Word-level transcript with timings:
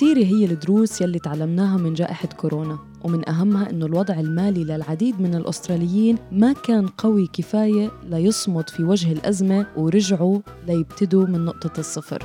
كتيرة 0.00 0.24
هي 0.24 0.44
الدروس 0.44 1.00
يلي 1.00 1.18
تعلمناها 1.18 1.76
من 1.76 1.94
جائحة 1.94 2.28
كورونا 2.28 2.78
ومن 3.04 3.28
أهمها 3.28 3.70
أنه 3.70 3.86
الوضع 3.86 4.20
المالي 4.20 4.64
للعديد 4.64 5.20
من 5.20 5.34
الأستراليين 5.34 6.18
ما 6.32 6.52
كان 6.52 6.86
قوي 6.86 7.26
كفاية 7.32 7.90
ليصمد 8.04 8.68
في 8.68 8.84
وجه 8.84 9.12
الأزمة 9.12 9.66
ورجعوا 9.76 10.40
ليبتدوا 10.66 11.26
من 11.26 11.44
نقطة 11.44 11.80
الصفر. 11.80 12.22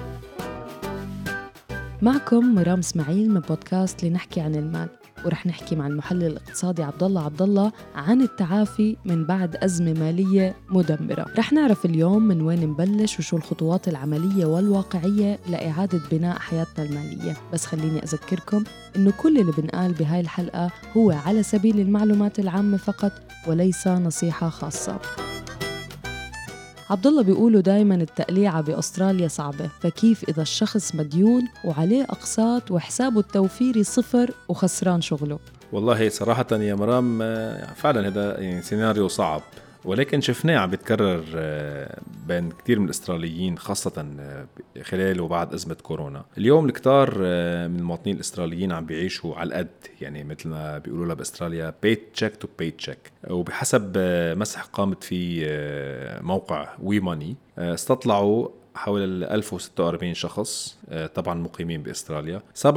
معكم 2.02 2.56
مرام 2.56 2.80
إسماعيل 2.80 3.32
من 3.32 3.40
بودكاست 3.40 4.06
لنحكي 4.06 4.42
عن 4.42 4.56
المال. 4.56 4.90
ورح 5.26 5.46
نحكي 5.46 5.76
مع 5.76 5.88
المحلل 5.88 6.24
الاقتصادي 6.24 6.84
عبد 6.84 7.04
الله 7.04 7.26
عبد 7.26 7.42
الله 7.42 7.72
عن 7.96 8.22
التعافي 8.22 8.96
من 9.06 9.26
بعد 9.26 9.56
أزمة 9.56 9.94
مالية 9.94 10.56
مدمرة. 10.70 11.26
رح 11.38 11.54
نعرف 11.54 11.86
اليوم 11.86 12.24
من 12.24 12.42
وين 12.42 12.70
نبلش 12.70 13.20
وشو 13.20 13.38
الخطوات 13.38 13.88
العملية 13.88 14.46
والواقعية 14.46 15.40
لإعادة 15.50 16.02
بناء 16.12 16.40
حياتنا 16.40 16.86
المالية. 16.86 17.38
بس 17.54 17.66
خليني 17.66 18.04
أذكركم 18.04 18.64
إنه 18.96 19.12
كل 19.12 19.38
اللي 19.38 19.52
بنقال 19.52 19.94
بهاي 19.94 20.20
الحلقة 20.20 20.72
هو 20.98 21.12
على 21.12 21.44
سبيل 21.44 21.80
المعلومات 21.80 22.40
العامة 22.40 22.78
فقط 22.78 23.12
وليس 23.48 23.88
نصيحة 23.88 24.50
خاصة. 24.50 25.00
عبد 26.90 27.08
الله 27.08 27.24
بيقولوا 27.24 27.62
دايما 27.62 27.96
التقليعة 27.96 28.62
بأستراليا 28.62 29.28
صعبة 29.28 29.70
فكيف 29.82 30.30
إذا 30.30 30.42
الشخص 30.42 30.96
مديون 30.96 31.48
وعليه 31.64 32.04
أقساط 32.04 32.72
وحسابه 32.72 33.20
التوفيري 33.20 33.84
صفر 33.84 34.32
وخسران 34.48 35.02
شغله؟ 35.02 35.40
والله 35.72 36.10
صراحة 36.10 36.46
يا 36.52 36.76
مرام 36.76 37.22
آه، 37.22 37.74
فعلا 37.74 38.08
هذا 38.08 38.40
يعني 38.40 38.62
سيناريو 38.62 39.08
صعب. 39.08 39.42
ولكن 39.86 40.22
شفناه 40.22 40.58
عم 40.58 40.70
بيتكرر 40.70 41.24
آه، 41.36 42.00
بين 42.28 42.52
كثير 42.52 42.80
من 42.80 42.86
الاستراليين 42.86 43.58
خاصة 43.58 44.08
آه، 44.20 44.48
خلال 44.82 45.22
وبعد 45.22 45.54
أزمة 45.54 45.76
كورونا. 45.76 46.26
اليوم 46.38 46.66
الكتار 46.66 47.18
آه، 47.22 47.68
من 47.68 47.80
المواطنين 47.80 48.16
الاستراليين 48.16 48.72
عم 48.72 48.86
بيعيشوا 48.86 49.36
على 49.36 49.48
القد. 49.48 49.68
يعني 50.02 50.24
مثل 50.24 50.50
ما 50.50 50.78
بيقولوا 50.78 51.06
لها 51.06 51.16
بأستراليا 51.16 51.74
paycheck 51.84 52.36
to 52.36 52.48
paycheck 52.60 53.12
وبحسب 53.30 53.98
مسح 54.38 54.64
قامت 54.64 55.04
فيه 55.04 55.46
موقع 56.22 56.70
وي 56.84 57.00
ماني 57.00 57.36
استطلعوا 57.58 58.50
حوالي 58.76 59.06
1046 59.06 60.14
شخص 60.14 60.78
طبعا 61.16 61.34
مقيمين 61.34 61.84
بإستراليا. 61.84 62.42
37% 62.54 62.70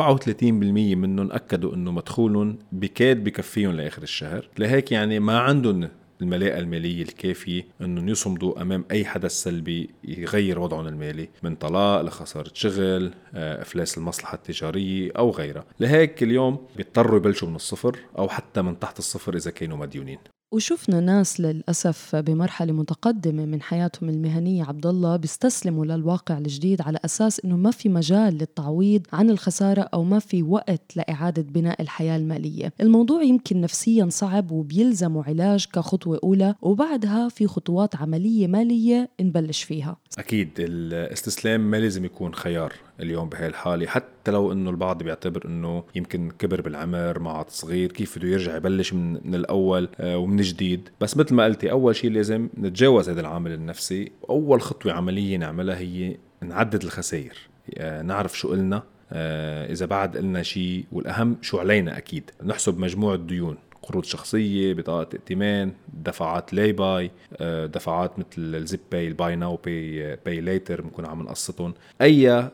منهم 0.43 1.33
أكدوا 1.33 1.75
إنه 1.75 1.93
مدخولهم 1.93 2.59
بكاد 2.73 3.25
بكفيهم 3.25 3.73
لآخر 3.73 4.03
الشهر. 4.03 4.49
لهيك 4.59 4.93
يعني 4.93 5.21
ما 5.21 5.39
عندهم 5.39 5.89
الملاءة 6.23 6.59
المالية 6.59 7.03
الكافية 7.03 7.67
أنهم 7.81 8.09
يصمدوا 8.09 8.63
أمام 8.63 8.85
أي 8.91 9.05
حدث 9.05 9.33
سلبي 9.33 9.91
يغير 10.05 10.59
وضعهم 10.59 10.87
المالي 10.87 11.29
من 11.43 11.57
طلاق 11.57 12.03
لخسارة 12.03 12.51
شغل 12.55 13.13
آه، 13.35 13.63
إفلاس 13.63 13.99
المصلحة 13.99 14.35
التجارية 14.35 15.13
أو 15.19 15.31
غيرها. 15.31 15.65
لهيك 15.81 16.23
اليوم 16.23 16.67
بيضطروا 16.77 17.17
يبلشوا 17.17 17.49
من 17.49 17.57
الصفر 17.57 17.99
أو 18.19 18.29
حتى 18.29 18.63
من 18.63 18.79
تحت 18.79 18.99
الصفر 18.99 19.37
إذا 19.37 19.51
كانوا 19.51 19.77
مديونين. 19.77 20.19
وشفنا 20.53 21.01
ناس 21.01 21.41
للأسف 21.41 22.17
بمرحلة 22.17 22.73
متقدمة 22.73 23.47
من 23.47 23.63
حياتهم 23.63 24.09
المهنية. 24.09 24.65
عبد 24.65 24.87
الله 24.87 25.17
بيستسلموا 25.17 25.85
للواقع 25.87 26.39
الجديد 26.39 26.83
على 26.83 26.99
أساس 27.05 27.41
إنه 27.45 27.57
ما 27.57 27.71
في 27.71 27.89
مجال 27.89 28.35
للتعويض 28.35 29.07
عن 29.13 29.31
الخسارة 29.31 29.81
أو 29.81 30.05
ما 30.05 30.19
في 30.19 30.43
وقت 30.43 30.97
لإعادة 30.97 31.43
بناء 31.43 31.83
الحياة 31.83 32.17
المالية. 32.17 32.73
الموضوع 32.81 33.23
يمكن 33.23 33.61
نفسيا 33.61 34.09
صعب 34.11 34.51
وبيلزموا 34.51 35.25
علاج 35.25 35.67
كخطوة 35.73 36.21
أولى 36.25 36.55
وبعدها 36.63 37.29
في 37.29 37.47
خطوات 37.47 37.97
عملية 37.97 38.47
مالية 38.47 39.11
نبلش 39.21 39.63
فيها. 39.63 39.97
أكيد 40.19 40.51
الاستسلام 40.59 41.71
ما 41.71 41.77
لازم 41.77 42.05
يكون 42.05 42.35
خيار. 42.35 42.73
اليوم 43.01 43.29
بهاي 43.29 43.47
الحالة. 43.47 43.87
حتى 43.87 44.31
لو 44.31 44.53
إنه 44.53 44.71
البعض 44.71 45.03
بيعتبر 45.03 45.47
إنه 45.47 45.85
يمكن 45.95 46.31
كبر 46.39 46.61
بالعمر 46.61 47.19
ما 47.19 47.31
عاد 47.31 47.51
صغير 47.51 47.93
كيف 47.93 48.19
بده 48.19 48.29
يرجع 48.29 48.57
يبلش 48.57 48.93
من, 48.93 49.13
من 49.13 49.35
الأول 49.35 49.89
آه، 50.01 50.19
ومن 50.19 50.37
جديد. 50.37 50.89
بس 51.01 51.17
مثل 51.17 51.35
ما 51.35 51.45
قلتي 51.45 51.71
أول 51.71 51.97
شيء 51.97 52.11
لازم 52.11 52.49
نتجاوز 52.59 53.09
هذا 53.09 53.21
العامل 53.21 53.53
النفسي. 53.53 54.13
واول 54.23 54.63
خطوة 54.63 54.93
عملية 54.93 55.37
نعملها 55.37 55.79
هي 55.79 56.17
نعدد 56.43 56.83
الخسائر. 56.83 57.37
آه، 57.79 58.03
نعرف 58.03 58.39
شو 58.39 58.49
قلنا. 58.49 58.83
آه، 59.13 59.73
إذا 59.73 59.87
بعد 59.87 60.17
قلنا 60.17 60.43
شيء 60.43 60.85
والأهم 60.93 61.37
شو 61.43 61.59
علينا 61.59 61.99
أكيد. 61.99 62.31
نحسب 62.45 62.79
مجموع 62.79 63.15
الديون. 63.15 63.57
قروض 63.89 64.05
شخصية 64.05 64.75
بطاقة 64.75 65.09
ائتمان 65.15 65.73
دفعات 65.93 66.55
Lay-Buy 66.55 67.11
آه، 67.37 67.67
دفعات 67.67 68.19
مثل 68.19 68.27
ال 68.37 68.48
Zip 68.48 68.81
Pay 68.93 69.09
ال 69.09 69.16
buy 69.16 69.37
now 69.37 69.57
buy 69.57 70.17
buy 70.17 70.41
later 70.41 70.81
بنكون 70.81 71.07
عم 71.07 71.23
نقسطهم. 71.23 71.75
أي 72.03 72.51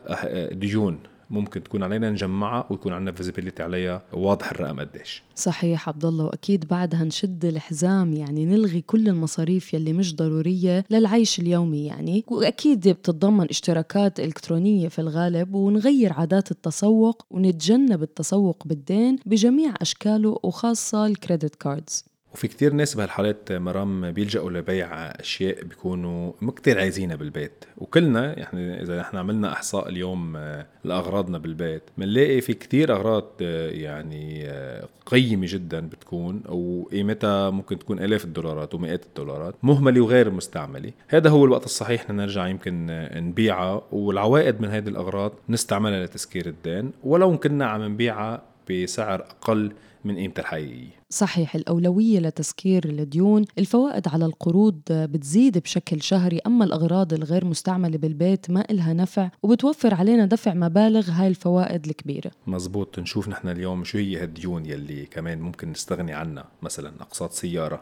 ديون 0.51 0.99
ممكن 1.29 1.63
تكون 1.63 1.83
علينا 1.83 2.09
نجمعها 2.09 2.67
ويكون 2.69 2.93
عندنا 2.93 3.11
visibility 3.15 3.63
عليها 3.63 4.01
واضح 4.13 4.51
الرقم 4.51 4.79
قديش. 4.79 5.23
صحيح 5.35 5.89
عبد 5.89 6.05
الله 6.05 6.25
وأكيد 6.25 6.67
بعدها 6.67 7.03
نشد 7.03 7.45
الحزام 7.45 8.13
يعني 8.13 8.45
نلغي 8.45 8.81
كل 8.81 9.07
المصاريف 9.07 9.73
يلي 9.73 9.93
مش 9.93 10.15
ضرورية 10.15 10.85
للعيش 10.89 11.39
اليومي 11.39 11.85
يعني. 11.85 12.25
وأكيد 12.27 12.87
بتتضمن 12.87 13.47
اشتراكات 13.49 14.19
إلكترونية 14.19 14.87
في 14.87 14.99
الغالب 14.99 15.53
ونغير 15.53 16.13
عادات 16.13 16.51
التسوق 16.51 17.25
ونتجنب 17.31 18.03
التسوق 18.03 18.63
بالدين 18.67 19.17
بجميع 19.25 19.73
أشكاله 19.81 20.39
وخاصة 20.43 21.05
ال 21.05 21.12
credit 21.12 21.55
cards 21.55 22.05
وفي 22.35 22.47
كتير 22.47 22.73
ناس 22.73 22.95
بهالحالات 22.95 23.51
مرام 23.51 24.11
بيلجأوا 24.11 24.51
لبيع 24.51 24.87
أشياء 25.05 25.63
بيكونوا 25.63 26.31
مو 26.41 26.51
كتير 26.51 26.79
عايزينها 26.79 27.15
بالبيت. 27.15 27.65
وكلنا 27.77 28.39
يعني 28.39 28.81
إذا 28.81 29.01
إحنا 29.01 29.19
عملنا 29.19 29.53
إحصاء 29.53 29.89
اليوم 29.89 30.37
آه، 30.37 30.65
لأغراضنا 30.83 31.37
بالبيت 31.37 31.81
بنلاقي 31.97 32.41
في 32.41 32.53
كتير 32.53 32.93
أغراض 32.93 33.31
آه، 33.41 33.69
يعني 33.69 34.49
آه، 34.49 34.87
قيمة 35.05 35.47
جدا 35.49 35.79
بتكون 35.79 36.43
وقيمتها 36.49 37.49
ممكن 37.49 37.79
تكون 37.79 37.99
آلاف 37.99 38.25
الدولارات 38.25 38.75
ومئات 38.75 39.05
الدولارات 39.05 39.55
مهملة 39.63 40.01
وغير 40.01 40.31
مستعملة. 40.31 40.91
هذا 41.07 41.29
هو 41.29 41.45
الوقت 41.45 41.65
الصحيح 41.65 42.09
نرجع 42.09 42.47
يمكن 42.47 43.07
نبيعها 43.15 43.81
والعوائد 43.91 44.61
من 44.61 44.67
هذه 44.67 44.87
الأغراض 44.87 45.31
نستعملها 45.49 46.05
لتسكير 46.05 46.45
الدين. 46.45 46.91
ولو 47.03 47.37
كنا 47.37 47.65
عم 47.65 47.83
نبيعها 47.83 48.41
بسعر 48.69 49.21
أقل 49.21 49.71
من 50.05 50.15
قيمتها 50.15 50.41
الحقيقية 50.41 51.05
صحيح 51.09 51.55
الأولوية 51.55 52.19
لتسكير 52.19 52.85
الديون 52.85 53.45
الفوائد 53.59 54.07
على 54.07 54.25
القروض 54.25 54.81
بتزيد 54.91 55.57
بشكل 55.57 56.01
شهري 56.01 56.39
أما 56.47 56.65
الأغراض 56.65 57.13
الغير 57.13 57.45
مستعملة 57.45 57.97
بالبيت 57.97 58.49
ما 58.51 58.65
إلها 58.71 58.93
نفع 58.93 59.29
وبتوفر 59.43 59.93
علينا 59.93 60.25
دفع 60.25 60.53
مبالغ 60.53 61.09
هاي 61.09 61.27
الفوائد 61.27 61.85
الكبيرة. 61.85 62.31
مزبوط 62.47 62.99
نشوف 62.99 63.29
نحن 63.29 63.47
اليوم 63.47 63.83
شو 63.83 63.97
هي 63.97 64.17
هالديون 64.17 64.65
يلي 64.65 65.05
كمان 65.05 65.39
ممكن 65.41 65.71
نستغني 65.71 66.13
عنها 66.13 66.45
مثلا 66.61 66.93
أقساط 67.01 67.31
سيارة. 67.31 67.81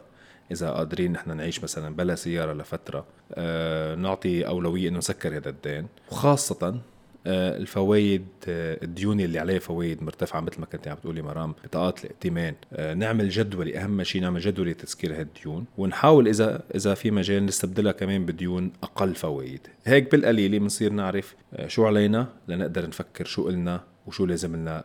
إذا 0.52 0.70
قادرين 0.70 1.12
نحن 1.12 1.36
نعيش 1.36 1.62
مثلا 1.62 1.96
بلا 1.96 2.14
سيارة 2.14 2.52
لفترة 2.52 3.06
أه 3.32 3.94
نعطي 3.94 4.46
أولوية 4.46 4.88
إنه 4.88 4.98
نسكر 4.98 5.36
هذا 5.36 5.48
الدين 5.48 5.86
وخاصة 6.12 6.80
الفوائد 7.26 8.24
آه، 8.48 8.78
الديون 8.82 9.20
اللي 9.20 9.38
عليها 9.38 9.58
فوائد 9.58 10.02
مرتفعة 10.02 10.40
مثل 10.40 10.60
ما 10.60 10.66
كنت 10.66 10.88
عم 10.88 10.94
بتقولي 10.94 11.22
مرام 11.22 11.54
بطاقات 11.64 12.04
الائتمان. 12.04 12.54
آه، 12.72 12.94
نعمل 12.94 13.28
جدولة 13.28 13.84
أهم 13.84 14.02
شيء 14.02 14.22
نعمل 14.22 14.40
جدولة 14.40 14.72
تسكير 14.72 15.20
هالديون 15.20 15.64
ونحاول 15.78 16.28
إذا 16.28 16.62
إذا 16.74 16.94
في 16.94 17.10
مجال 17.10 17.46
نستبدلها 17.46 17.92
كمان 17.92 18.26
بديون 18.26 18.72
أقل 18.82 19.14
فوائد. 19.14 19.60
هيك 19.84 20.10
بالقليله 20.10 20.58
بنصير 20.58 20.92
نعرف 20.92 21.34
شو 21.66 21.86
علينا 21.86 22.28
لنقدر 22.48 22.86
نفكر 22.88 23.24
شو 23.24 23.44
قلنا. 23.44 23.80
وشو 24.06 24.26
لازم 24.26 24.56
لنا 24.56 24.84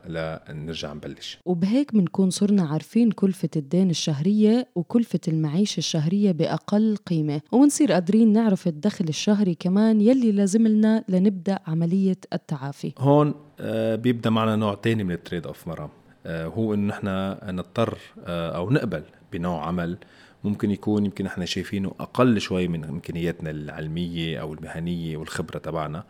لنرجع 0.50 0.94
نبلش. 0.94 1.40
وبهيك 1.46 1.94
بنكون 1.94 2.30
صرنا 2.30 2.64
عارفين 2.64 3.12
كلفة 3.12 3.50
الدين 3.56 3.90
الشهرية 3.90 4.68
وكلفة 4.76 5.20
المعيشة 5.28 5.78
الشهرية 5.78 6.32
بأقل 6.32 6.98
قيمة 7.06 7.42
وبنصير 7.52 7.92
قادرين 7.92 8.34
نعرف 8.34 8.68
الدخل 8.68 9.06
الشهري 9.08 9.56
كمان 9.56 10.02
يلي 10.02 10.32
لازم 10.32 10.68
لنا 10.68 11.04
لنبدأ 11.10 11.60
عملية 11.68 12.18
التعافي. 12.34 12.94
هون 12.98 13.34
آه، 13.60 13.96
بيبدأ 13.96 14.30
معنا 14.30 14.56
نوع 14.56 14.74
تاني 14.74 15.04
من 15.04 15.12
ال 15.12 15.18
trade 15.18 15.48
off 15.48 15.68
مرام. 15.68 15.90
آه، 16.26 16.46
هو 16.46 16.74
انه 16.74 16.88
نحن 16.88 17.08
نضطر 17.56 17.98
آه، 18.26 18.58
أو 18.58 18.70
نقبل 18.70 19.04
بنوع 19.34 19.68
عمل 19.68 19.98
ممكن 20.44 20.72
يكون 20.72 21.06
يمكن 21.06 21.26
إحنا 21.26 21.46
شايفينه 21.46 21.92
أقل 22.00 22.42
شوي 22.42 22.68
من 22.68 22.84
إمكانياتنا 22.84 23.50
العلمية 23.50 24.42
أو 24.42 24.54
المهنية 24.54 25.18
والخبرة 25.18 25.58
تبعنا. 25.58 26.04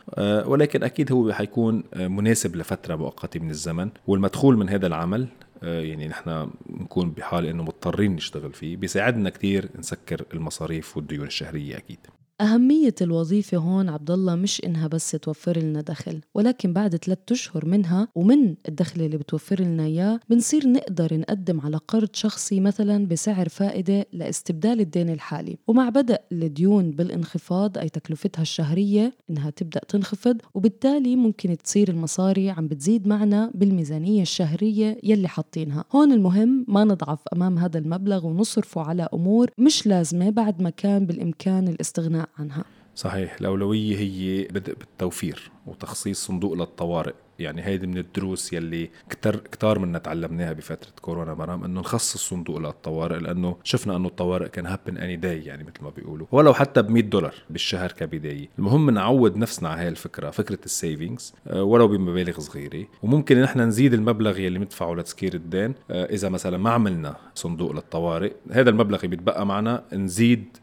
ولكن 0.46 0.84
أكيد 0.84 1.12
هو 1.12 1.34
حيكون 1.34 1.84
مناسب 1.96 2.56
لفترة 2.56 2.96
مؤقتة 2.96 3.40
من 3.40 3.50
الزمن. 3.50 3.90
والمدخول 4.08 4.58
من 4.58 4.70
هذا 4.70 4.88
العمل 4.88 5.28
آه، 5.64 5.82
يعني 5.82 6.08
نحن 6.08 6.50
نكون 6.70 7.12
بحال 7.12 7.46
إنه 7.46 7.64
مضطرين 7.64 8.16
نشتغل 8.16 8.54
فيه 8.54 8.78
بيساعدنا 8.78 9.30
كتير 9.30 9.70
نسكر 9.80 10.26
المصاريف 10.34 10.98
والديون 10.98 11.28
الشهرية 11.28 11.78
أكيد. 11.78 12.00
أهمية 12.42 12.96
الوظيفة 13.02 13.58
هون 13.58 13.90
عبد 13.90 14.12
الله 14.12 14.36
مش 14.36 14.62
إنها 14.66 14.88
بس 14.88 15.12
توفر 15.12 15.58
لنا 15.58 15.82
دخل 15.82 16.22
ولكن 16.36 16.74
بعد 16.74 16.96
ثلاثة 16.96 17.22
أشهر 17.32 17.66
منها 17.66 18.08
ومن 18.16 18.56
الدخل 18.68 19.02
اللي 19.02 19.18
بتوفر 19.18 19.62
لنا 19.62 19.84
إياه 19.86 20.20
بنصير 20.30 20.68
نقدر 20.68 21.18
نقدم 21.18 21.62
على 21.62 21.78
قرض 21.78 22.10
شخصي 22.14 22.60
مثلا 22.60 23.08
بسعر 23.08 23.50
فائدة 23.50 24.06
لاستبدال 24.14 24.80
الدين 24.80 25.10
الحالي. 25.10 25.58
ومع 25.68 25.90
بدء 25.90 26.22
الديون 26.32 26.92
بالانخفاض 26.92 27.78
أي 27.78 27.90
تكلفتها 27.90 28.42
الشهرية 28.42 29.14
إنها 29.30 29.50
تبدأ 29.50 29.80
تنخفض 29.88 30.42
وبالتالي 30.54 31.16
ممكن 31.16 31.58
تصير 31.58 31.90
المصاري 31.90 32.50
عم 32.50 32.68
بتزيد 32.68 33.08
معنا 33.08 33.52
بالميزانية 33.56 34.22
الشهرية 34.22 34.98
يلي 35.04 35.28
حاطينها. 35.28 35.86
هون 35.92 36.12
المهم 36.12 36.66
ما 36.68 36.84
نضعف 36.84 37.20
أمام 37.34 37.58
هذا 37.58 37.78
المبلغ 37.80 38.28
ونصرفه 38.28 38.82
على 38.82 39.08
أمور 39.14 39.50
مش 39.58 39.88
لازمة 39.88 40.30
بعد 40.30 40.62
ما 40.62 40.70
كان 40.70 41.06
بالإمكان 41.06 41.68
الاستغناء 41.68 42.29
عنها. 42.38 42.64
صحيح. 42.96 43.36
الأولوية 43.42 43.98
هي 43.98 44.44
بدء 44.44 44.74
بالتوفير 44.74 45.52
وتخصيص 45.66 46.26
صندوق 46.26 46.54
للطوارئ. 46.54 47.14
يعني 47.40 47.66
هيدي 47.66 47.88
من 47.88 47.98
الدروس 47.98 48.54
يلي 48.54 48.90
كتر 49.10 49.36
كتار 49.36 49.80
منا 49.80 50.00
تعلمناها 50.00 50.54
بفترة 50.54 50.92
كورونا 51.02 51.34
مرام 51.34 51.64
إنه 51.64 51.80
نخصص 51.80 52.30
صندوق 52.30 52.58
للطوارئ 52.58 53.20
لأنه 53.20 53.58
شفنا 53.64 53.96
إنه 53.96 54.08
الطوارئ 54.08 54.50
كان 54.50 54.66
happen 54.66 54.98
any 54.98 55.16
day 55.16 55.46
يعني 55.46 55.64
مثل 55.64 55.84
ما 55.84 55.90
بيقولوا. 55.90 56.28
ولو 56.32 56.54
حتى 56.54 56.82
ب 56.82 56.90
100 56.90 57.04
دولار 57.04 57.34
بالشهر 57.50 57.92
كبداية. 57.92 58.50
المهم 58.60 58.90
نعود 58.90 59.38
نفسنا 59.38 59.70
على 59.70 59.82
هاي 59.82 59.88
الفكرة 59.88 60.30
فكرة 60.30 60.60
ال 60.66 60.74
savings 60.74 61.34
آه، 61.48 61.64
ولو 61.64 61.88
بمبالغ 61.88 62.40
صغيرة. 62.40 62.88
وممكن 63.04 63.42
نحن 63.42 63.60
نزيد 63.62 63.94
المبلغ 63.94 64.40
يلي 64.40 64.60
مدفعه 64.60 64.94
لتسكير 64.94 65.34
الدين. 65.34 65.76
آه، 65.92 66.06
إذا 66.06 66.30
مثلا 66.30 66.58
ما 66.58 66.70
عملنا 66.70 67.16
صندوق 67.36 67.72
للطوارئ 67.72 68.34
هذا 68.52 68.70
المبلغ 68.70 68.98
اللي 68.98 69.08
بيتبقى 69.08 69.46
معنا 69.46 69.84
نزيد 69.94 70.58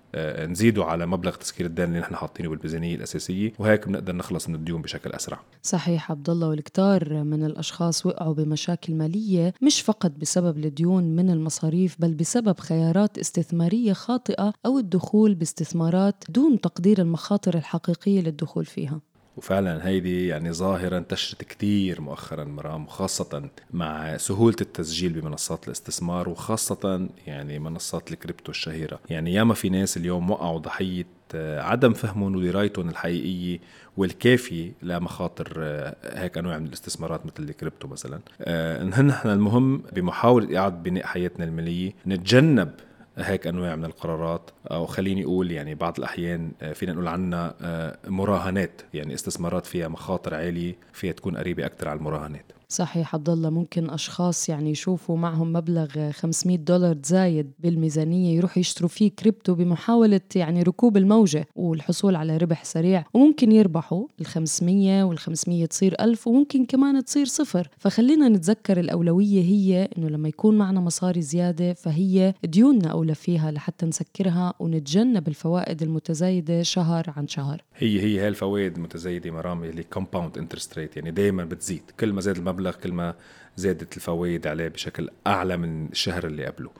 نزيده 0.49 0.85
على 0.85 1.07
مبلغ 1.07 1.35
تسكير 1.35 1.67
الدين 1.67 1.85
اللي 1.85 1.99
نحن 1.99 2.17
حاطينه 2.17 2.49
بالميزانية 2.49 2.95
الأساسية 2.95 3.53
وهيك 3.59 3.89
بنقدر 3.89 4.17
نخلص 4.17 4.49
من 4.49 4.55
الديون 4.55 4.83
بشكل 4.83 5.11
أسرع. 5.11 5.41
صحيح 5.63 6.11
عبد 6.11 6.31
الله 6.31 6.49
والكتار 6.49 7.25
من 7.25 7.45
الأشخاص 7.45 8.07
وقعوا 8.07 8.35
بمشاكل 8.35 8.95
مالية 8.95 9.55
مش 9.63 9.81
فقط 9.81 10.11
بسبب 10.11 10.59
الديون 10.59 11.17
من 11.17 11.31
المصاريف 11.31 11.97
بل 11.99 12.15
بسبب 12.15 12.61
خيارات 12.61 13.19
استثمارية 13.19 13.93
خاطئة 13.93 14.53
أو 14.67 14.79
الدخول 14.79 15.35
باستثمارات 15.35 16.25
دون 16.29 16.61
تقدير 16.61 17.01
المخاطر 17.01 17.55
الحقيقية 17.55 18.21
للدخول 18.21 18.65
فيها. 18.65 19.01
وفعلا 19.37 19.87
هيدي 19.87 20.27
يعني 20.27 20.53
ظاهرة 20.53 20.99
انتشرت 20.99 21.45
كتير 21.45 22.01
مؤخرا 22.01 22.45
مرام 22.45 22.85
وخاصة 22.85 23.49
مع 23.71 24.17
سهولة 24.17 24.57
التسجيل 24.61 25.13
بمنصات 25.13 25.67
الاستثمار 25.67 26.29
وخاصة 26.29 27.09
يعني 27.27 27.59
منصات 27.59 28.13
الكريبتو 28.13 28.51
الشهيرة. 28.51 29.01
يعني 29.11 29.35
ياما 29.35 29.55
في 29.55 29.69
ناس 29.69 29.97
اليوم 29.97 30.31
وقعوا 30.31 30.59
ضحية 30.59 31.07
آه، 31.35 31.61
عدم 31.61 31.93
فهمهم 31.93 32.37
ودرايتهم 32.37 32.89
الحقيقية 32.89 33.59
والكافية 33.97 34.73
لمخاطر 34.83 35.53
آه، 35.59 35.97
هيك 36.23 36.39
أنواع 36.39 36.59
من 36.59 36.67
الاستثمارات 36.67 37.27
مثل 37.27 37.43
الكريبتو 37.43 37.89
مثلا. 37.89 38.21
آه، 38.41 38.85
نحن 38.85 39.29
المهم 39.31 39.83
بمحاولة 39.93 40.59
إعادة 40.59 40.77
بناء 40.77 41.07
حياتنا 41.07 41.45
المالية 41.45 41.93
نتجنب 42.07 42.71
هيك 43.19 43.47
أنواع 43.47 43.77
من 43.77 43.85
القرارات 43.85 44.51
أو 44.71 44.87
خليني 44.87 45.25
أقول 45.25 45.51
يعني 45.51 45.75
بعض 45.75 45.99
الأحيان 45.99 46.53
آه، 46.63 46.73
فينا 46.73 46.93
نقول 46.93 47.09
عنها 47.09 47.55
آه، 47.61 47.99
مراهنات 48.07 48.83
يعني 48.95 49.15
استثمارات 49.15 49.67
فيها 49.67 49.89
مخاطر 49.89 50.35
عالية 50.35 50.75
فيها 50.93 51.13
تكون 51.13 51.37
قريبة 51.37 51.67
أكثر 51.67 51.89
على 51.89 51.99
المراهنات. 51.99 52.53
صحيح 52.69 53.15
عبد 53.15 53.29
الله 53.29 53.51
ممكن 53.51 53.91
أشخاص 53.91 54.49
يعني 54.49 54.71
يشوفوا 54.71 55.17
معهم 55.17 55.53
مبلغ 55.53 56.11
500 56.11 56.57
دولار 56.57 56.99
زايد 57.05 57.51
بالميزانية 57.59 58.37
يروحوا 58.37 58.59
يشتروا 58.61 58.89
فيه 58.89 59.11
كريبتو 59.11 59.55
بمحاولة 59.55 60.21
يعني 60.35 60.63
ركوب 60.63 60.97
الموجة 60.97 61.47
والحصول 61.57 62.17
على 62.17 62.37
ربح 62.37 62.65
سريع 62.65 63.05
وممكن 63.15 63.53
يربحوا 63.53 64.07
ال 64.21 64.27
500 64.27 65.03
وال 65.03 65.19
500 65.19 65.67
تصير 65.67 65.95
1000 66.01 66.27
وممكن 66.29 66.65
كمان 66.65 67.05
تصير 67.05 67.27
صفر. 67.27 67.69
فخلينا 67.79 68.29
نتذكر 68.29 68.81
الأولوية 68.81 69.43
هي 69.43 69.89
إنه 69.99 70.09
لما 70.09 70.29
يكون 70.29 70.59
معنا 70.59 70.81
مصاري 70.81 71.23
زيادة 71.23 71.73
فهي 71.73 72.35
ديوننا 72.45 72.89
أولى 72.89 73.15
فيها 73.15 73.51
لحتى 73.51 73.87
نسكرها 73.87 74.55
ونتجنب 74.61 75.29
الفوائد 75.29 75.83
المتزايدة 75.83 76.63
شهر 76.63 77.13
عن 77.17 77.29
شهر. 77.29 77.63
هي 77.77 78.01
هي 78.01 78.21
هي 78.21 78.29
الفوائد 78.29 78.77
المتزايدة 78.77 79.31
مرام 79.31 79.65
اللي 79.65 79.83
compound 79.83 80.39
interest 80.39 80.79
rate 80.79 80.97
يعني 80.97 81.11
دائما 81.11 81.45
بتزيد 81.45 81.83
كل 82.01 82.13
ما 82.13 82.21
زاد 82.21 82.37
المبلغ 82.37 82.56
كل 82.83 82.93
ما 82.93 83.15
زادت 83.57 83.97
الفوائد 83.97 84.47
عليه 84.47 84.69
بشكل 84.69 85.09
أعلى 85.27 85.57
من 85.57 85.87
الشهر 85.87 86.27
اللي 86.27 86.47
قبله. 86.47 86.71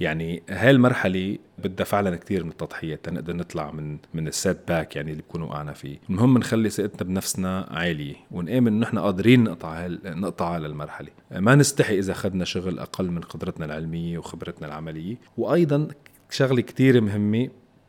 يعني 0.00 0.42
هاي 0.50 0.70
المرحله 0.70 1.38
بدها 1.58 1.84
فعلا 1.84 2.16
كثير 2.16 2.44
من 2.44 2.50
التضحيات 2.50 3.04
تنقدر 3.04 3.36
نطلع 3.36 3.70
من 3.70 3.98
من 4.14 4.28
ال 4.28 4.58
setback 4.68 4.96
يعني 4.96 5.10
اللي 5.10 5.22
بكونوا 5.22 5.46
وقعنا 5.46 5.72
فيه. 5.72 5.98
المهم 6.10 6.38
نخلي 6.38 6.70
ثقتنا 6.70 7.08
بنفسنا 7.08 7.68
عالية 7.70 8.14
ونآمن 8.30 8.66
إنه 8.68 8.80
نحن 8.80 8.98
قادرين 8.98 9.44
نقطع 9.44 9.86
نقطع 10.04 10.48
على 10.48 10.66
المرحلة. 10.66 11.08
ما 11.30 11.54
نستحي 11.54 11.98
إذا 11.98 12.12
أخذنا 12.12 12.44
شغل 12.44 12.78
أقل 12.78 13.10
من 13.10 13.20
قدرتنا 13.20 13.66
العلمية 13.66 14.18
وخبرتنا 14.18 14.66
العملية. 14.66 15.16
وأيضا 15.36 15.88
شغلة 16.30 16.60
كثير 16.60 17.00
مهمة 17.00 17.48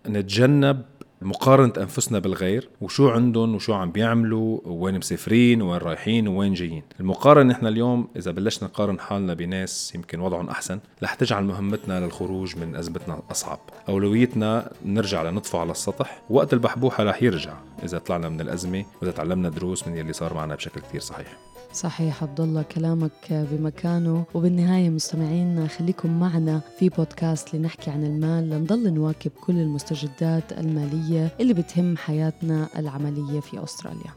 نتجنب 0.10 0.81
مقارنة 1.22 1.74
أنفسنا 1.78 2.19
بالغير 2.19 2.69
وشو 2.81 3.10
عندهم 3.10 3.56
وشو 3.56 3.74
عم 3.74 3.92
بيعملوا 3.92 4.60
وين 4.66 4.98
مسافرين 4.98 5.62
وين 5.62 5.78
رايحين 5.78 6.28
وين 6.28 6.54
جايين. 6.54 6.84
المقارنة 7.00 7.54
نحن 7.54 7.68
اليوم 7.68 8.07
إذا 8.16 8.31
بلشنا 8.31 8.68
نقارن 8.68 9.00
حالنا 9.00 9.34
بناس 9.34 9.96
يمكن 9.96 10.19
وضعهم 10.19 10.50
أحسن 10.50 10.80
رح 11.04 11.13
تجعل 11.13 11.44
مهمتنا 11.44 12.00
للخروج 12.00 12.57
من 12.57 12.75
أزمتنا 12.75 13.22
أصعب 13.31 13.60
أولويتنا 13.90 14.72
نرجع 14.86 15.24
لنطفو 15.24 15.57
على 15.57 15.72
السطح 15.72 16.22
وقت 16.30 16.54
البحبوحة 16.54 17.04
رح 17.04 17.24
يرجع 17.24 17.54
إذا 17.84 17.98
طلعنا 17.98 18.30
من 18.30 18.42
الأزمة 18.42 18.86
وإذا 19.01 19.12
تعلمنا 19.12 19.50
دروس 19.50 19.88
من 19.88 19.98
يلي 19.98 20.13
صار 20.13 20.34
معنا 20.34 20.56
بشكل 20.56 20.81
كتير 20.81 21.01
صحيح. 21.01 21.55
صحيح 21.75 22.24
عبد 22.24 22.42
الله 22.42 22.62
كلامك 22.62 23.12
بمكانه. 23.31 24.25
وبالنهاية 24.33 24.89
مستمعينا 24.89 25.68
خليكم 25.68 26.19
معنا 26.19 26.62
في 26.80 26.89
بودكاست 26.89 27.56
لنحكي 27.56 27.92
عن 27.92 28.04
المال. 28.04 28.50
لنضل 28.50 28.94
نواكب 28.94 29.31
كل 29.31 29.57
المستجدات 29.57 30.51
المالية 30.51 31.31
اللي 31.39 31.54
بتهم 31.54 31.98
حياتنا 31.98 32.68
العملية 32.77 33.39
في 33.39 33.63
أستراليا. 33.63 34.12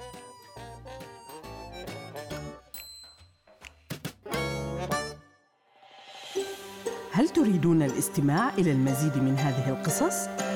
هل 7.12 7.28
تريدون 7.28 7.82
الاستماع 7.82 8.54
إلى 8.58 8.72
المزيد 8.72 9.16
من 9.16 9.34
هذه 9.34 9.68
القصص؟ 9.68 10.47